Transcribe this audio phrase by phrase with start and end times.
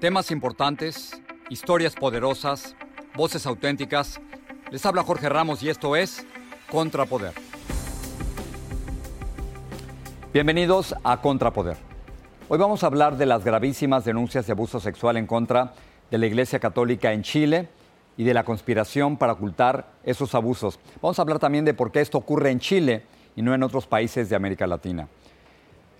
[0.00, 1.20] Temas importantes,
[1.50, 2.74] historias poderosas,
[3.14, 4.18] voces auténticas.
[4.70, 6.26] Les habla Jorge Ramos y esto es
[6.70, 7.34] Contrapoder.
[10.32, 11.76] Bienvenidos a Contrapoder.
[12.48, 15.74] Hoy vamos a hablar de las gravísimas denuncias de abuso sexual en contra
[16.10, 17.68] de la Iglesia Católica en Chile
[18.16, 20.80] y de la conspiración para ocultar esos abusos.
[21.02, 23.02] Vamos a hablar también de por qué esto ocurre en Chile
[23.36, 25.08] y no en otros países de América Latina.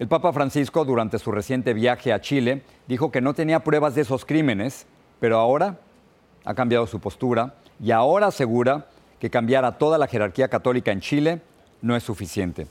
[0.00, 4.00] El Papa Francisco, durante su reciente viaje a Chile, dijo que no tenía pruebas de
[4.00, 4.86] esos crímenes,
[5.20, 5.78] pero ahora
[6.46, 8.86] ha cambiado su postura y ahora asegura
[9.18, 11.42] que cambiar a toda la jerarquía católica en Chile
[11.82, 12.66] no es suficiente.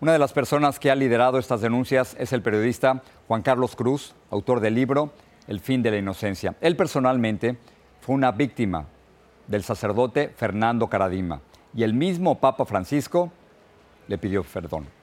[0.00, 4.14] Una de las personas que ha liderado estas denuncias es el periodista Juan Carlos Cruz,
[4.30, 5.12] autor del libro
[5.48, 6.54] El fin de la inocencia.
[6.60, 7.58] Él personalmente
[8.00, 8.86] fue una víctima
[9.48, 11.40] del sacerdote Fernando Caradima
[11.74, 13.32] y el mismo Papa Francisco
[14.06, 14.99] le pidió perdón.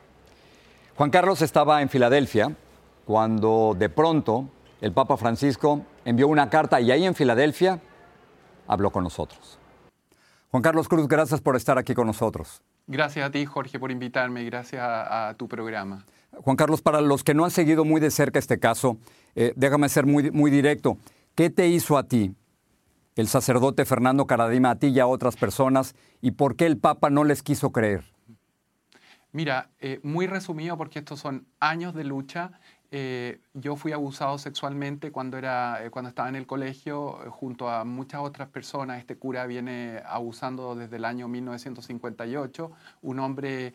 [0.97, 2.55] Juan Carlos estaba en Filadelfia
[3.05, 4.49] cuando de pronto
[4.81, 7.79] el Papa Francisco envió una carta y ahí en Filadelfia
[8.65, 9.59] habló con nosotros.
[10.49, 12.63] Juan Carlos Cruz, gracias por estar aquí con nosotros.
[12.87, 16.03] Gracias a ti, Jorge, por invitarme y gracias a, a tu programa.
[16.31, 18.97] Juan Carlos, para los que no han seguido muy de cerca este caso,
[19.35, 20.97] eh, déjame ser muy, muy directo.
[21.35, 22.33] ¿Qué te hizo a ti
[23.15, 27.11] el sacerdote Fernando Caradima, a ti y a otras personas, y por qué el Papa
[27.11, 28.16] no les quiso creer?
[29.31, 32.51] Mira, eh, muy resumido porque estos son años de lucha.
[32.89, 37.83] Eh, yo fui abusado sexualmente cuando, era, eh, cuando estaba en el colegio junto a
[37.83, 38.99] muchas otras personas.
[38.99, 42.71] Este cura viene abusando desde el año 1958.
[43.01, 43.73] Un hombre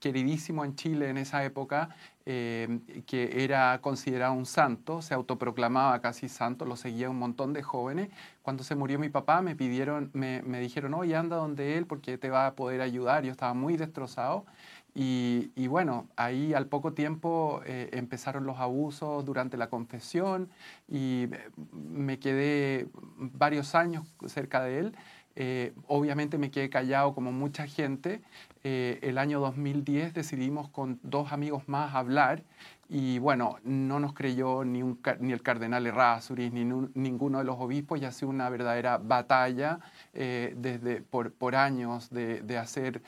[0.00, 1.90] queridísimo en Chile en esa época,
[2.24, 7.62] eh, que era considerado un santo, se autoproclamaba casi santo, lo seguía un montón de
[7.62, 8.08] jóvenes.
[8.42, 12.18] Cuando se murió mi papá me pidieron, me, me dijeron, oye, anda donde él porque
[12.18, 13.24] te va a poder ayudar.
[13.24, 14.46] Yo estaba muy destrozado.
[14.94, 20.48] Y, bueno, ahí al poco tiempo eh, empezaron los abusos durante la confesión
[20.88, 21.28] y
[21.72, 24.96] me quedé varios años cerca de él.
[25.36, 28.20] Eh, obviamente me quedé callado como mucha gente.
[28.62, 32.42] Eh, el año 2010 decidimos con dos amigos más hablar
[32.90, 34.82] y bueno, no nos creyó ni,
[35.20, 39.78] ni el cardenal Errázuriz ni ninguno de los obispos y ha una verdadera batalla
[40.12, 43.00] eh, desde, por, años de, hacer,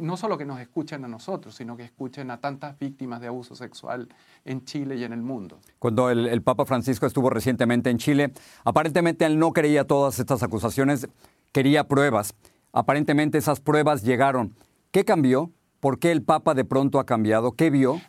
[0.00, 3.54] no solo que nos escuchen a nosotros, sino que escuchen a tantas víctimas de abuso
[3.54, 4.08] sexual
[4.46, 5.60] en Chile y en el mundo.
[5.78, 8.32] Cuando el Papa Francisco estuvo recientemente en Chile,
[8.64, 11.06] aparentemente él no creía todas estas acusaciones
[11.52, 12.34] quería pruebas.
[12.72, 14.54] Aparentemente esas pruebas llegaron.
[14.90, 15.50] ¿Qué cambió?
[15.80, 17.52] ¿Por qué el Papa de pronto ha cambiado?
[17.52, 18.00] ¿Qué vio?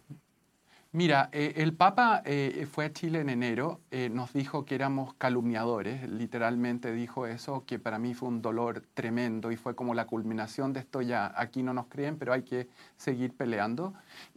[0.91, 5.13] Mira, eh, el Papa eh, fue a Chile en enero, eh, nos dijo que éramos
[5.13, 10.07] calumniadores, literalmente dijo eso, que para mí fue un dolor tremendo y fue como la
[10.07, 13.93] culminación de esto ya, aquí no nos creen, pero hay que seguir peleando.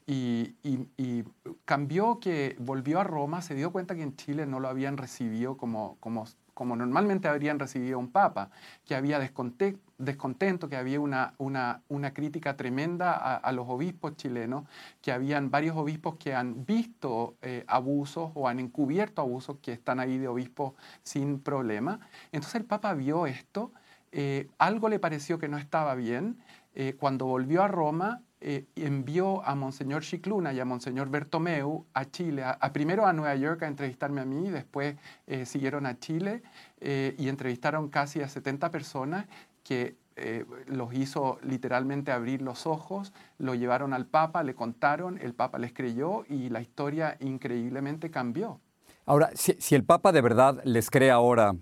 [0.07, 1.25] Y, y, y
[1.65, 5.57] cambió que volvió a Roma, se dio cuenta que en Chile no lo habían recibido
[5.57, 8.51] como, como como normalmente habrían recibido un papa,
[8.85, 14.65] que había descontento, que había una, una, una crítica tremenda a, los obispos chilenos,
[15.01, 20.01] que habían varios obispos que han visto eh, abusos o han encubierto abusos que están
[20.01, 22.01] ahí de obispos sin problema.
[22.33, 23.73] Entonces el papa vio esto,
[24.13, 26.39] eh, algo le pareció que no estaba bien,
[26.75, 32.05] eh, cuando volvió a Roma eh, envió a Monseñor Chicluna y a Monseñor Bertomeu a
[32.11, 34.97] Chile, a, a primero a Nueva York a entrevistarme a mí, después
[35.29, 36.43] eh, siguieron a Chile
[36.81, 39.27] eh, y entrevistaron casi a 70 personas
[39.63, 45.35] que eh, los hizo literalmente abrir los ojos, lo llevaron al Papa, le contaron, el
[45.35, 48.61] Papa les creyó y la historia increíblemente cambió.
[49.07, 51.55] Ahora, si, el Papa de verdad les cree ahora,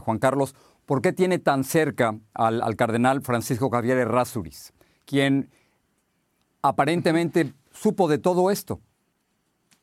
[0.00, 0.54] Juan Carlos,
[0.86, 4.72] ¿por qué tiene tan cerca al, cardenal Francisco Javier Errázuriz,
[5.04, 5.50] quien
[6.64, 8.80] aparentemente supo de todo esto?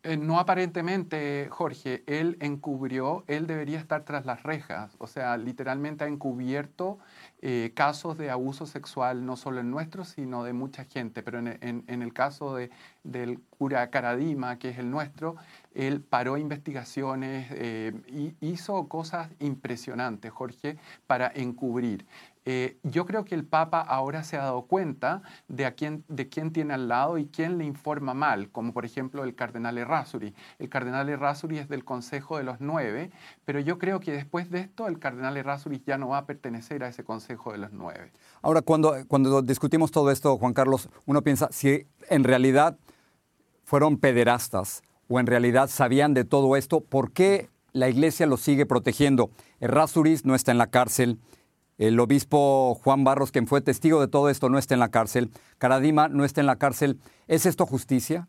[0.04, 6.04] Eh, no aparentemente, Jorge, él encubrió, él debería estar tras las rejas, o sea, literalmente
[6.04, 6.98] ha encubierto
[7.44, 11.84] eh, casos de abuso sexual, no solo en nuestro, sino de mucha gente, pero en,
[11.88, 12.72] el caso de,
[13.04, 15.36] del cura Caradima, que es el nuestro,
[15.76, 17.94] él paró investigaciones, eh,
[18.42, 22.08] hizo cosas impresionantes, Jorge, para encubrir.
[22.46, 26.28] Eh, yo creo que el Papa ahora se ha dado cuenta de, a quién, de
[26.28, 30.34] quién tiene al lado y quién le informa mal, como por ejemplo el cardenal Errázuri.
[30.58, 33.12] El cardenal Errázuri es del Consejo de los Nueve,
[33.46, 36.84] pero yo creo que después de esto el cardenal Errázuri ya no va a pertenecer
[36.84, 38.12] a ese Consejo de los Nueve.
[38.42, 42.78] Ahora, cuando, cuando discutimos todo esto, Juan Carlos, uno piensa si en realidad
[43.66, 48.66] fueron pederastas o en realidad sabían de todo esto, ¿por qué la iglesia los sigue
[48.66, 49.30] protegiendo?
[49.60, 51.20] Errázuriz no está en la cárcel.
[51.82, 55.32] El obispo Juan Barros, quien fue testigo de todo esto, no está en la cárcel.
[55.58, 57.00] Caradima no está en la cárcel.
[57.28, 58.28] ¿Es esto justicia?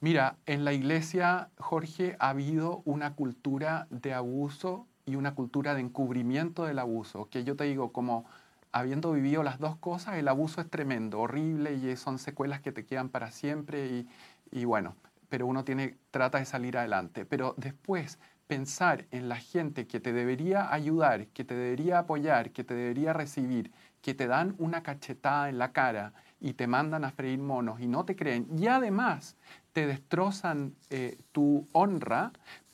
[0.00, 5.82] Mira, en la iglesia, Jorge, ha habido una cultura de abuso y una cultura de
[5.82, 8.24] encubrimiento del abuso, que yo te digo, como
[8.72, 12.86] habiendo vivido las dos cosas, el abuso es tremendo, horrible y son secuelas que te
[12.86, 14.08] quedan para siempre y,
[14.50, 14.96] y bueno,
[15.28, 17.26] pero uno tiene, trata de salir adelante.
[17.26, 18.18] Pero después
[18.52, 23.14] pensar en la gente que te debería ayudar, que te debería apoyar, que te debería
[23.14, 23.72] recibir,
[24.02, 27.86] que te dan una cachetada en la cara y te mandan a freír monos y
[27.86, 29.36] no te creen, y además
[29.72, 32.30] te destrozan eh, tu honra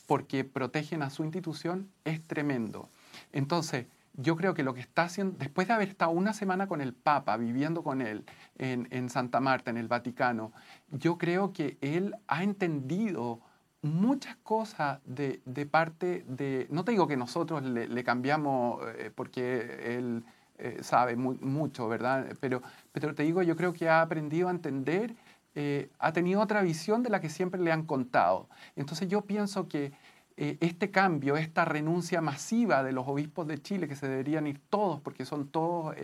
[0.09, 2.89] porque protegen a su institución, es tremendo.
[3.31, 6.81] Entonces, yo creo que lo que está haciendo, después de haber estado una semana con
[6.81, 8.25] el Papa, viviendo con él
[8.57, 10.51] en, en Santa Marta, en el Vaticano,
[10.91, 13.43] yo creo que él ha entendido
[13.83, 15.41] muchas cosas de,
[15.71, 20.25] parte de, no te digo que nosotros le, cambiamos eh, porque él
[20.59, 22.27] eh, sabe mucho, ¿verdad?
[22.41, 25.15] Pero, pero te digo, yo creo que ha aprendido a entender,
[25.55, 28.49] eh, ha tenido otra visión de la que siempre le han contado.
[28.75, 29.93] Entonces yo pienso que
[30.41, 35.01] este cambio, esta renuncia masiva de los obispos de Chile, que se deberían ir todos,
[35.01, 35.97] porque son todos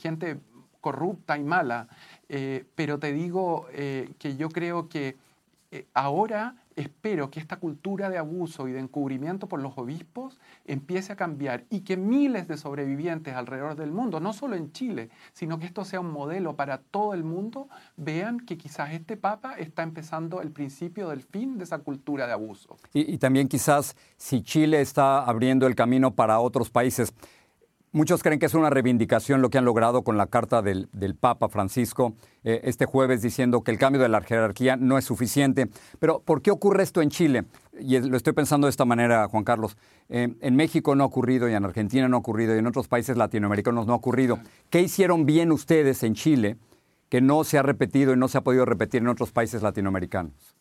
[0.00, 0.38] gente
[0.80, 1.88] corrupta y mala,
[2.74, 5.18] pero te digo que yo creo que
[5.92, 11.16] ahora espero que esta cultura de abuso y de encubrimiento por los obispos empiece a
[11.16, 15.66] cambiar y que miles de sobrevivientes alrededor del mundo, no solo en Chile, sino que
[15.66, 20.40] esto sea un modelo para todo el mundo, vean que quizás este Papa está empezando
[20.40, 22.76] el principio del fin de esa cultura de abuso.
[22.92, 27.14] Y, también quizás si Chile está abriendo el camino para otros países.
[27.94, 30.88] Muchos creen que es una reivindicación lo que han logrado con la carta del,
[31.20, 35.70] Papa Francisco eh, este jueves diciendo que el cambio de la jerarquía no es suficiente.
[36.00, 37.44] Pero ¿por qué ocurre esto en Chile?
[37.78, 39.76] Y lo estoy pensando de esta manera, Juan Carlos.
[40.08, 42.88] Eh, en México no ha ocurrido, y en Argentina no ha ocurrido, y en otros
[42.88, 44.40] países latinoamericanos no ha ocurrido.
[44.70, 46.56] ¿Qué hicieron bien ustedes en Chile
[47.10, 50.56] que no se ha repetido y no se ha podido repetir en otros países latinoamericanos?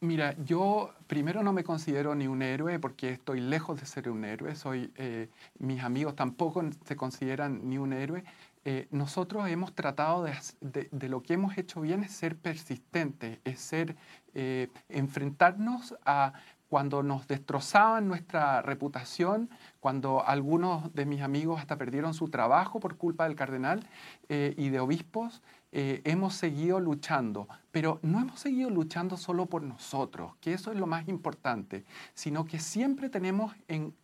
[0.00, 4.24] Mira, yo primero no me considero ni un héroe porque estoy lejos de ser un
[4.24, 4.54] héroe.
[4.54, 5.28] Soy, eh,
[5.58, 8.22] mis amigos tampoco se consideran ni un héroe.
[8.64, 10.24] Eh, nosotros hemos tratado
[10.60, 13.96] de, lo que hemos hecho bien es ser persistentes, es ser,
[14.34, 16.32] eh, enfrentarnos a
[16.68, 22.98] cuando nos destrozaban nuestra reputación, cuando algunos de mis amigos hasta perdieron su trabajo por
[22.98, 23.88] culpa del cardenal
[24.28, 30.34] y de obispos, eh, hemos seguido luchando, pero no hemos seguido luchando solo por nosotros,
[30.40, 31.84] que eso es lo más importante,
[32.14, 33.94] sino que siempre tenemos en,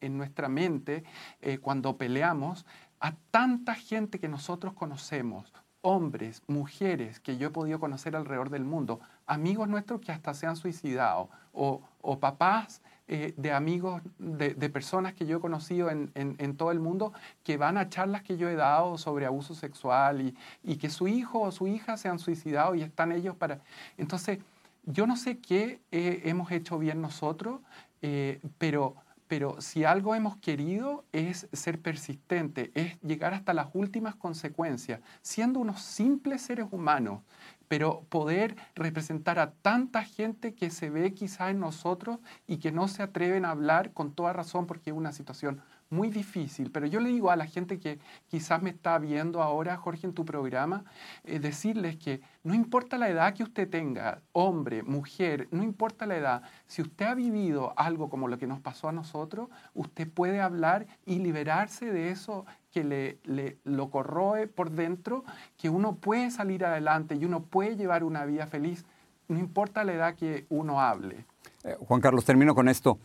[0.00, 1.04] nuestra mente,
[1.40, 2.66] eh, cuando peleamos,
[3.00, 8.64] a tanta gente que nosotros conocemos, hombres, mujeres que yo he podido conocer alrededor del
[8.64, 14.54] mundo, amigos nuestros que hasta se han suicidado, o, o papás eh, de amigos, de,
[14.70, 18.48] personas que yo he conocido en, todo el mundo que van a charlas que yo
[18.48, 22.74] he dado sobre abuso sexual y, que su hijo o su hija se han suicidado
[22.74, 23.60] y están ellos para...
[23.98, 24.38] Entonces,
[24.84, 27.60] yo no sé qué eh, hemos hecho bien nosotros,
[28.02, 28.96] eh, pero,
[29.32, 35.58] pero si algo hemos querido es ser persistente, es llegar hasta las últimas consecuencias, siendo
[35.58, 37.22] unos simples seres humanos,
[37.66, 42.88] pero poder representar a tanta gente que se ve quizá en nosotros y que no
[42.88, 45.62] se atreven a hablar con toda razón porque es una situación
[45.92, 49.76] muy difícil, pero yo le digo a la gente que quizás me está viendo ahora,
[49.76, 50.84] Jorge, en tu programa,
[51.24, 56.16] eh, decirles que no importa la edad que usted tenga, hombre, mujer, no importa la
[56.16, 60.40] edad, si usted ha vivido algo como lo que nos pasó a nosotros, usted puede
[60.40, 65.24] hablar y liberarse de eso que le, le, lo corroe por dentro,
[65.58, 68.86] que uno puede salir adelante y uno puede llevar una vida feliz,
[69.28, 71.26] no importa la edad que uno hable.
[71.64, 72.98] Eh, Juan Carlos, termino con esto.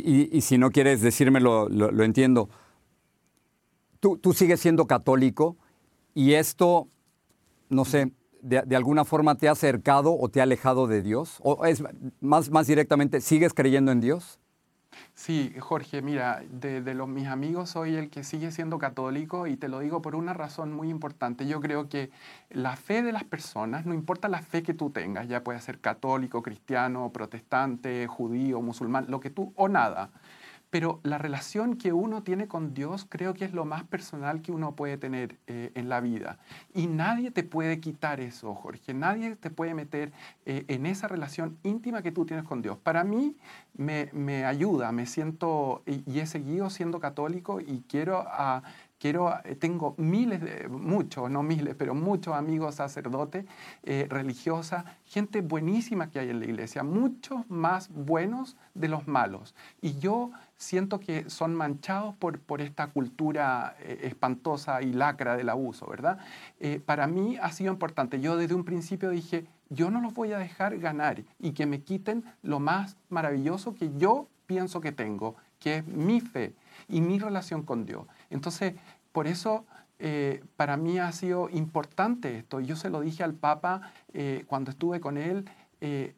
[0.00, 2.48] Y, si no quieres decírmelo, lo, entiendo.
[4.00, 5.56] Tú, tú, sigues siendo católico
[6.14, 6.88] y esto,
[7.68, 11.38] no sé, de, alguna forma te ha acercado o te ha alejado de Dios?
[11.42, 11.82] ¿O es
[12.20, 14.40] más, más directamente, sigues creyendo en Dios?
[15.14, 19.68] Sí, Jorge, mira, de, los, mis amigos soy el que sigue siendo católico y te
[19.68, 21.46] lo digo por una razón muy importante.
[21.46, 22.10] Yo creo que
[22.50, 25.80] la fe de las personas, no importa la fe que tú tengas, ya puede ser
[25.80, 30.10] católico, cristiano, protestante, judío, musulmán, lo que tú, o nada,
[30.72, 34.52] pero la relación que uno tiene con Dios creo que es lo más personal que
[34.52, 36.38] uno puede tener eh, en la vida.
[36.72, 38.94] Y nadie te puede quitar eso, Jorge.
[38.94, 40.12] Nadie te puede meter
[40.46, 42.78] eh, en esa relación íntima que tú tienes con Dios.
[42.78, 43.36] Para mí
[43.76, 48.62] me, ayuda, me siento y, he seguido siendo católico y quiero a,
[49.02, 53.44] quiero, eh, tengo miles, de, muchos, no miles, pero muchos amigos sacerdotes,
[53.82, 59.56] eh, religiosas, gente buenísima que hay en la iglesia, muchos más buenos de los malos.
[59.80, 65.48] Y yo siento que son manchados por, por esta cultura eh, espantosa y lacra del
[65.48, 66.18] abuso, ¿verdad?
[66.86, 68.20] para mí ha sido importante.
[68.20, 71.80] Yo desde un principio dije, yo no los voy a dejar ganar y que me
[71.80, 76.54] quiten lo más maravilloso que yo pienso que tengo, que es mi fe
[76.88, 78.06] y mi relación con Dios.
[78.30, 78.74] Entonces,
[79.12, 79.64] por eso
[79.98, 82.60] eh, para mí ha sido importante esto.
[82.60, 85.48] Yo se lo dije al Papa eh, cuando estuve con él.
[85.80, 86.14] Eh,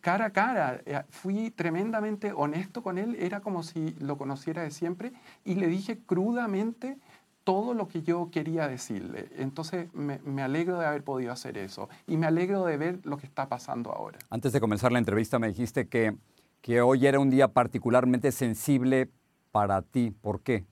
[0.00, 5.12] cara a cara, fui tremendamente honesto con él, era como si lo conociera de siempre
[5.44, 6.96] y le dije crudamente
[7.44, 9.28] todo lo que yo quería decirle.
[9.36, 13.18] Entonces me, me, alegro de haber podido hacer eso y me alegro de ver lo
[13.18, 14.18] que está pasando ahora.
[14.30, 16.16] Antes de comenzar la entrevista me dijiste que,
[16.60, 19.10] que hoy era un día particularmente sensible
[19.52, 20.10] para ti.
[20.10, 20.64] ¿Por qué?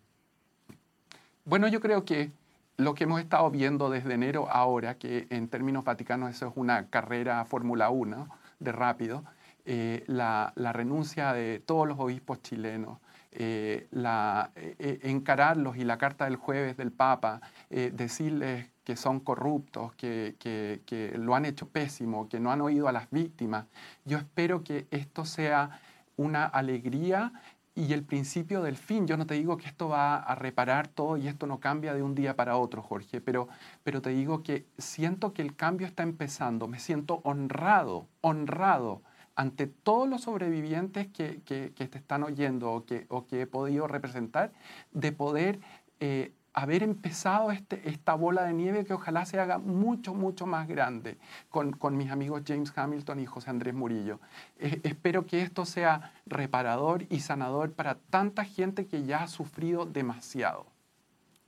[1.44, 2.30] Bueno, yo creo que
[2.76, 6.88] lo que hemos estado viendo desde enero ahora, que en términos vaticanos eso es una
[6.88, 8.28] carrera Fórmula 1
[8.60, 9.24] de rápido,
[9.64, 13.00] eh, la, renuncia de todos los obispos chilenos,
[13.32, 20.36] eh, eh, encararlos y la carta del jueves del Papa, decirles que son corruptos, que,
[20.38, 23.66] que, lo han hecho pésimo, que no han oído a las víctimas.
[24.04, 25.80] Yo espero que esto sea
[26.16, 27.32] una alegría
[27.74, 29.06] y el principio del fin.
[29.06, 32.02] Yo no te digo que esto va a reparar todo y esto no cambia de
[32.02, 33.48] un día para otro, Jorge, pero,
[33.82, 36.68] pero te digo que siento que el cambio está empezando.
[36.68, 39.02] Me siento honrado, honrado
[39.34, 43.86] ante todos los sobrevivientes que, que, te están oyendo o que, o que he podido
[43.86, 44.52] representar,
[44.92, 45.60] de poder
[46.00, 50.68] eh, haber empezado este, esta bola de nieve que ojalá se haga mucho, mucho más
[50.68, 51.18] grande
[51.48, 54.20] con, con mis amigos James Hamilton y José Andrés Murillo.
[54.58, 59.86] Eh, espero que esto sea reparador y sanador para tanta gente que ya ha sufrido
[59.86, 60.66] demasiado.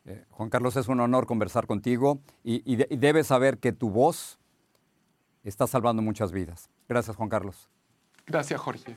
[0.07, 4.39] Eh, Juan Carlos, es un honor conversar contigo y, y debes saber que tu voz
[5.45, 6.71] está salvando muchas vidas.
[6.89, 7.69] Gracias, Juan Carlos.
[8.27, 8.97] Gracias, Jorge.